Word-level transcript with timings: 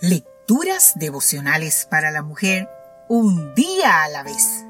Lecturas 0.00 0.94
devocionales 0.96 1.86
para 1.88 2.10
la 2.10 2.22
mujer 2.22 2.68
un 3.08 3.54
día 3.54 4.02
a 4.02 4.08
la 4.08 4.24
vez. 4.24 4.66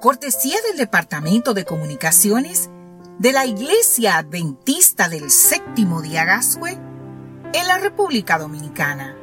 Cortesía 0.00 0.56
del 0.66 0.78
Departamento 0.78 1.52
de 1.52 1.66
Comunicaciones 1.66 2.70
de 3.18 3.32
la 3.32 3.44
Iglesia 3.44 4.16
Adventista 4.16 5.10
del 5.10 5.30
Séptimo 5.30 6.00
Día 6.00 6.24
Gascue 6.24 6.70
en 7.52 7.66
la 7.68 7.76
República 7.76 8.38
Dominicana. 8.38 9.14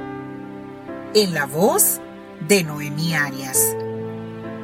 En 1.16 1.34
la 1.34 1.46
voz 1.46 2.00
de 2.48 2.64
Noemí 2.64 3.16
Arias. 3.16 3.76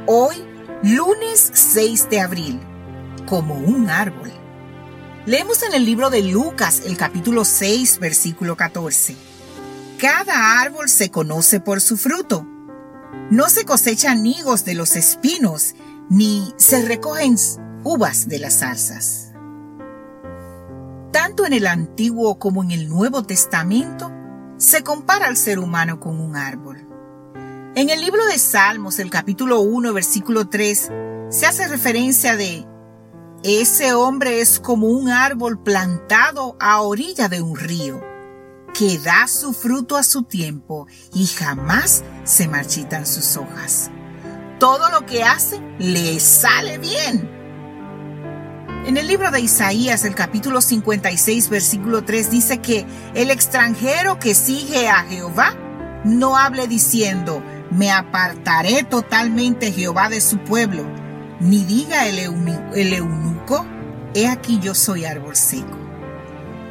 Hoy, 0.06 0.36
lunes 0.84 1.50
6 1.52 2.12
de 2.12 2.22
abril, 2.22 2.62
como 3.26 3.56
un 3.56 3.90
árbol. 3.90 4.32
Leemos 5.26 5.64
en 5.64 5.74
el 5.74 5.84
libro 5.84 6.12
de 6.12 6.22
Lucas 6.22 6.84
el 6.86 6.96
capítulo 6.96 7.44
6, 7.44 7.98
versículo 7.98 8.56
14. 8.56 9.27
Cada 10.00 10.62
árbol 10.62 10.90
se 10.90 11.10
conoce 11.10 11.60
por 11.60 11.82
su 11.82 11.98
fruto. 11.98 12.46
No 13.32 13.50
se 13.50 13.66
cosechan 13.66 14.28
higos 14.28 14.64
de 14.64 14.76
los 14.76 14.96
espinos, 14.96 15.74
ni 16.08 16.54
se 16.58 16.84
recogen 16.86 17.36
uvas 17.84 18.28
de 18.28 18.38
las 18.38 18.60
zarzas. 18.60 19.32
Tanto 21.12 21.48
en 21.48 21.54
el 21.54 21.66
Antiguo 21.66 22.38
como 22.38 22.64
en 22.64 22.70
el 22.70 22.88
Nuevo 22.90 23.24
Testamento 23.24 24.12
se 24.58 24.84
compara 24.84 25.26
al 25.26 25.36
ser 25.36 25.58
humano 25.58 26.00
con 26.00 26.20
un 26.20 26.36
árbol. 26.36 26.88
En 27.74 27.90
el 27.90 28.00
libro 28.00 28.24
de 28.28 28.38
Salmos, 28.38 29.00
el 29.00 29.10
capítulo 29.10 29.62
1, 29.62 29.94
versículo 29.94 30.48
3, 30.48 30.92
se 31.30 31.46
hace 31.48 31.68
referencia 31.68 32.36
de 32.36 32.68
ese 33.44 33.94
hombre 33.94 34.42
es 34.42 34.60
como 34.60 34.90
un 34.90 35.10
árbol 35.10 35.58
plantado 35.60 36.56
a 36.60 36.82
orilla 36.82 37.30
de 37.30 37.42
un 37.42 37.56
río 37.56 38.17
que 38.78 39.00
da 39.00 39.28
su 39.28 39.54
fruto 39.54 39.98
a 39.98 40.04
su 40.04 40.22
tiempo 40.22 40.86
y 41.12 41.26
jamás 41.26 42.04
se 42.26 42.48
marchitan 42.48 43.08
sus 43.08 43.36
hojas. 43.36 43.90
Todo 44.60 44.92
lo 44.92 45.04
que 45.06 45.24
hace 45.24 45.60
le 45.80 46.20
sale 46.20 46.78
bien. 46.78 47.28
En 48.86 48.98
el 48.98 49.08
libro 49.08 49.32
de 49.32 49.42
Isaías, 49.42 50.06
el 50.06 50.14
capítulo 50.14 50.62
56, 50.62 51.50
versículo 51.50 52.04
3, 52.04 52.30
dice 52.30 52.60
que 52.60 52.86
el 53.16 53.32
extranjero 53.32 54.20
que 54.20 54.36
sigue 54.36 54.88
a 54.88 55.04
Jehová 55.06 55.56
no 56.06 56.38
hable 56.38 56.68
diciendo, 56.68 57.42
me 57.72 57.92
apartaré 57.92 58.84
totalmente 58.84 59.72
Jehová 59.72 60.08
de 60.08 60.22
su 60.22 60.38
pueblo, 60.38 60.86
ni 61.40 61.66
diga 61.66 62.08
el, 62.08 62.20
eunuco, 62.20 63.66
he 64.14 64.28
aquí 64.28 64.60
yo 64.60 64.76
soy 64.76 65.06
árbol 65.06 65.36
seco. 65.36 65.87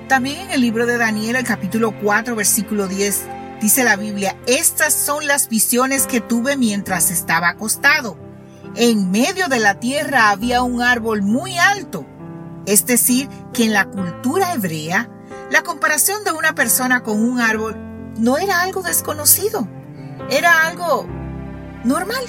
También 0.09 0.39
en 0.39 0.51
el 0.53 0.61
libro 0.61 0.87
de 0.87 0.99
Daniel, 0.99 1.35
el 1.35 1.45
capítulo 1.45 1.93
4, 2.01 2.37
versículo 2.37 2.87
10, 2.87 3.25
dice 3.61 3.83
la 3.83 3.97
Biblia, 3.97 4.37
estas 4.47 4.95
son 4.95 5.27
las 5.27 5.49
visiones 5.49 6.07
que 6.07 6.21
tuve 6.21 6.57
mientras 6.57 7.11
estaba 7.11 7.49
acostado. 7.49 8.17
En 8.77 9.11
medio 9.11 9.49
de 9.49 9.59
la 9.59 9.81
tierra 9.81 10.31
había 10.31 10.63
un 10.63 10.81
árbol 10.81 11.23
muy 11.23 11.59
alto. 11.59 12.07
Es 12.67 12.87
decir, 12.87 13.29
que 13.53 13.65
en 13.65 13.73
la 13.73 13.87
cultura 13.87 14.53
hebrea, 14.53 15.11
la 15.51 15.63
comparación 15.63 16.23
de 16.23 16.31
una 16.31 16.55
persona 16.55 17.03
con 17.03 17.21
un 17.21 17.41
árbol 17.41 17.77
no 18.17 18.39
era 18.39 18.63
algo 18.63 18.83
desconocido, 18.83 19.67
era 20.31 20.69
algo 20.69 21.05
normal. 21.83 22.23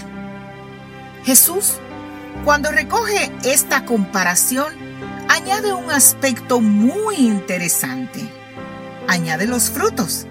Jesús, 1.25 1.73
cuando 2.43 2.71
recoge 2.71 3.31
esta 3.43 3.85
comparación, 3.85 4.86
añade 5.29 5.73
un 5.73 5.91
aspecto 5.91 6.61
muy 6.61 7.15
interesante. 7.15 8.29
Añade 9.07 9.47
los 9.47 9.69
frutos. 9.69 10.27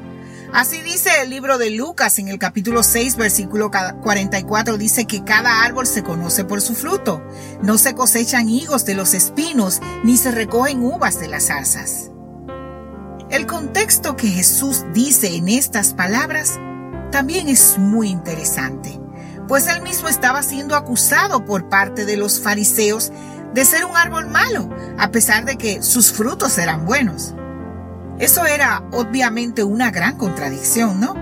Así 0.53 0.81
dice 0.81 1.11
el 1.23 1.31
libro 1.31 1.59
de 1.59 1.71
Lucas 1.71 2.19
en 2.19 2.29
el 2.29 2.39
capítulo 2.39 2.83
6, 2.83 3.17
versículo 3.17 3.71
44, 3.71 4.79
dice 4.79 5.07
que 5.07 5.25
cada 5.25 5.65
árbol 5.65 5.87
se 5.87 6.03
conoce 6.03 6.45
por 6.45 6.61
su 6.61 6.75
fruto. 6.75 7.23
No 7.63 7.79
se 7.79 7.95
cosechan 7.95 8.49
higos 8.49 8.85
de 8.87 8.95
los 8.95 9.13
espinos, 9.13 9.81
ni 10.05 10.17
se 10.17 10.31
recogen 10.31 10.83
uvas 10.83 11.21
de 11.21 11.29
las 11.29 11.49
zarzas. 11.49 12.11
El 13.29 13.47
contexto 13.47 14.17
que 14.17 14.29
Jesús 14.29 14.85
dice 14.95 15.35
en 15.37 15.49
estas 15.49 15.95
palabras 15.95 16.59
también 17.11 17.49
es 17.49 17.77
muy 17.77 18.09
interesante, 18.09 19.01
pues 19.49 19.67
él 19.69 19.83
mismo 19.83 20.09
estaba 20.09 20.43
siendo 20.43 20.77
acusado 20.77 21.45
por 21.45 21.69
parte 21.69 22.05
de 22.05 22.17
los 22.17 22.41
fariseos 22.41 23.13
de 23.57 23.65
ser 23.65 23.87
un 23.87 23.97
árbol 23.97 24.27
malo, 24.27 24.69
a 24.99 25.11
pesar 25.11 25.47
de 25.47 25.57
que 25.57 25.83
sus 25.83 26.13
frutos 26.13 26.59
eran 26.59 26.85
buenos. 26.85 27.35
Eso 28.19 28.45
era 28.45 28.83
obviamente 28.93 29.65
una 29.65 29.91
gran 29.91 30.19
contradicción, 30.19 31.01
¿no? 31.01 31.15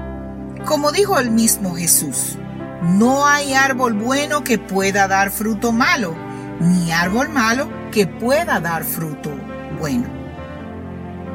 Como 0.67 0.91
dijo 0.91 1.21
el 1.21 1.31
mismo 1.31 1.77
Jesús, 1.77 2.37
no 2.83 3.25
hay 3.25 3.55
árbol 3.55 3.93
bueno 3.93 4.43
que 4.43 4.59
pueda 4.59 5.07
dar 5.07 5.31
fruto 5.31 5.71
malo, 5.71 6.17
ni 6.59 6.91
árbol 6.91 7.29
malo 7.29 7.71
que 7.93 8.09
pueda 8.09 8.59
dar 8.59 8.83
fruto 8.83 9.31
bueno. 9.79 10.09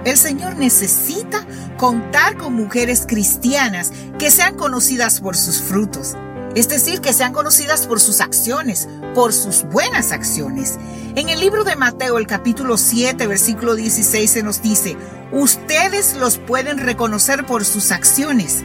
El 0.04 0.18
Señor 0.18 0.58
necesita 0.58 1.46
contar 1.78 2.36
con 2.36 2.54
mujeres 2.54 3.06
cristianas 3.08 3.94
que 4.18 4.32
sean 4.32 4.56
conocidas 4.56 5.22
por 5.22 5.38
sus 5.38 5.62
frutos, 5.62 6.18
es 6.56 6.68
decir, 6.68 7.00
que 7.00 7.14
sean 7.14 7.32
conocidas 7.32 7.88
por 7.88 8.02
sus 8.02 8.20
acciones, 8.20 8.90
por 9.14 9.34
sus 9.34 9.64
buenas 9.64 10.12
acciones. 10.12 10.78
En 11.16 11.30
el 11.30 11.40
libro 11.40 11.64
de 11.64 11.76
Mateo, 11.76 12.18
el 12.18 12.28
capítulo 12.28 12.78
7, 12.78 13.28
versículo 13.28 13.76
16, 13.76 14.30
se 14.30 14.44
nos 14.44 14.62
dice, 14.62 14.96
ustedes 15.32 16.16
los 16.16 16.38
pueden 16.38 16.78
reconocer 16.78 17.46
por 17.46 17.66
sus 17.66 17.92
acciones, 17.92 18.64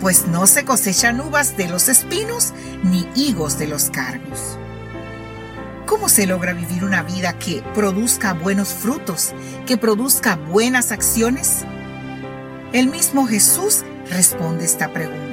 pues 0.00 0.26
no 0.26 0.46
se 0.46 0.64
cosechan 0.64 1.20
uvas 1.20 1.56
de 1.56 1.68
los 1.68 1.88
espinos 1.88 2.52
ni 2.82 3.08
higos 3.14 3.58
de 3.58 3.68
los 3.68 3.90
cargos. 3.90 4.58
¿Cómo 5.86 6.08
se 6.08 6.26
logra 6.26 6.54
vivir 6.54 6.84
una 6.84 7.02
vida 7.02 7.38
que 7.38 7.62
produzca 7.74 8.32
buenos 8.32 8.68
frutos, 8.68 9.32
que 9.66 9.76
produzca 9.76 10.36
buenas 10.36 10.92
acciones? 10.92 11.64
El 12.72 12.88
mismo 12.88 13.26
Jesús 13.26 13.84
responde 14.10 14.64
esta 14.64 14.92
pregunta. 14.92 15.23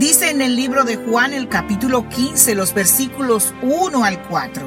Dice 0.00 0.30
en 0.30 0.40
el 0.40 0.56
libro 0.56 0.84
de 0.84 0.96
Juan 0.96 1.34
el 1.34 1.50
capítulo 1.50 2.08
15 2.08 2.54
los 2.54 2.72
versículos 2.72 3.52
1 3.60 4.02
al 4.02 4.22
4. 4.28 4.66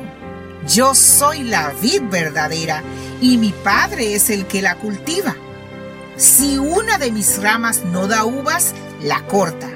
Yo 0.68 0.94
soy 0.94 1.42
la 1.42 1.74
vid 1.82 2.04
verdadera 2.04 2.84
y 3.20 3.40
mi 3.40 3.52
Padre 3.52 4.14
es 4.14 4.30
el 4.30 4.46
que 4.46 4.62
la 4.62 4.76
cultiva. 4.76 5.36
Si 6.18 6.60
una 6.60 7.00
de 7.00 7.12
mis 7.12 7.42
ramas 7.42 7.84
no 7.84 8.06
da 8.06 8.26
uvas, 8.26 8.76
la 9.02 9.26
corta, 9.26 9.72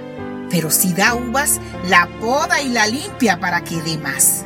pero 0.51 0.69
si 0.69 0.93
da 0.93 1.15
uvas, 1.15 1.59
la 1.87 2.07
poda 2.21 2.61
y 2.61 2.69
la 2.69 2.85
limpia 2.85 3.39
para 3.39 3.63
que 3.63 3.81
dé 3.81 3.97
más. 3.97 4.45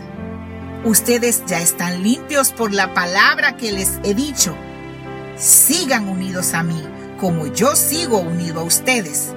Ustedes 0.86 1.44
ya 1.46 1.60
están 1.60 2.04
limpios 2.04 2.54
por 2.54 2.72
la 2.72 2.94
palabra 2.94 3.58
que 3.58 3.74
les 3.74 4.00
he 4.06 4.14
dicho. 4.14 4.56
Sigan 5.36 6.08
unidos 6.08 6.54
a 6.54 6.64
mí, 6.64 6.82
como 7.20 7.48
yo 7.48 7.76
sigo 7.76 8.20
unido 8.20 8.62
a 8.62 8.64
ustedes. 8.64 9.34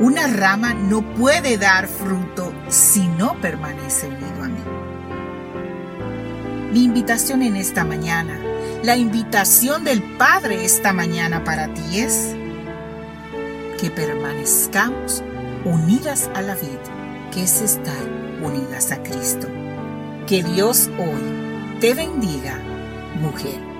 Una 0.00 0.26
rama 0.26 0.74
no 0.74 1.02
puede 1.14 1.56
dar 1.56 1.86
fruto 1.86 2.52
si 2.68 3.06
no 3.06 3.40
permanece 3.40 4.08
unido 4.08 4.42
a 4.42 4.48
mí. 4.48 4.60
Mi 6.72 6.82
invitación 6.82 7.42
en 7.42 7.54
esta 7.54 7.84
mañana, 7.84 8.36
la 8.82 8.96
invitación 8.96 9.84
del 9.84 10.02
Padre 10.02 10.64
esta 10.64 10.92
mañana 10.92 11.44
para 11.44 11.72
ti 11.72 12.00
es 12.00 12.34
que 13.80 13.90
permanezcamos 13.90 15.22
unidas 15.64 16.28
a 16.34 16.42
la 16.42 16.56
vida, 16.56 17.30
que 17.32 17.44
es 17.44 17.60
estar 17.60 18.02
unidas 18.42 18.90
a 18.90 19.00
Cristo. 19.02 19.46
Que 20.26 20.42
Dios 20.42 20.90
hoy 20.98 21.78
te 21.80 21.94
bendiga, 21.94 22.58
mujer. 23.20 23.73